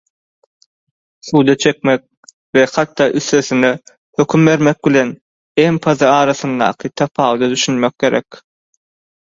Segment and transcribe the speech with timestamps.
[1.25, 2.01] Suda çekmek
[2.55, 3.79] we hatda üstesine
[4.17, 5.21] höküm bermek bilen
[5.57, 8.25] "empathy" arasyndaky tapawuda düşünmek gerek.